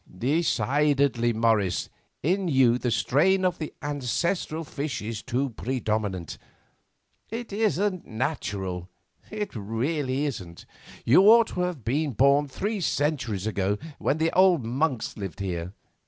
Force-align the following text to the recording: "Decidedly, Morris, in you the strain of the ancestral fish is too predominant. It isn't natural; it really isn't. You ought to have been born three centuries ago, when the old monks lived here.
"Decidedly, 0.17 1.31
Morris, 1.31 1.87
in 2.23 2.47
you 2.47 2.79
the 2.79 2.89
strain 2.89 3.45
of 3.45 3.59
the 3.59 3.71
ancestral 3.83 4.63
fish 4.63 4.99
is 4.99 5.21
too 5.21 5.51
predominant. 5.51 6.39
It 7.29 7.53
isn't 7.53 8.07
natural; 8.07 8.89
it 9.29 9.55
really 9.55 10.25
isn't. 10.25 10.65
You 11.05 11.25
ought 11.25 11.49
to 11.49 11.61
have 11.61 11.85
been 11.85 12.13
born 12.13 12.47
three 12.47 12.81
centuries 12.81 13.45
ago, 13.45 13.77
when 13.99 14.17
the 14.17 14.31
old 14.31 14.65
monks 14.65 15.17
lived 15.17 15.39
here. 15.39 15.71